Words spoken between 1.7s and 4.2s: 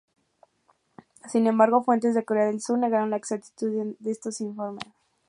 fuentes de Corea del Sur negaron la exactitud de